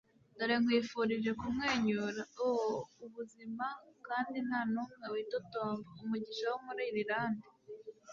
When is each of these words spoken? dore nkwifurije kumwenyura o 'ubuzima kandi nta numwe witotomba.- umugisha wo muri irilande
dore 0.37 0.55
nkwifurije 0.61 1.31
kumwenyura 1.39 2.21
o 2.47 2.47
'ubuzima 3.03 3.67
kandi 4.07 4.37
nta 4.47 4.61
numwe 4.71 5.05
witotomba.- 5.13 5.87
umugisha 6.03 6.45
wo 6.51 6.59
muri 6.65 6.83
irilande 6.89 7.45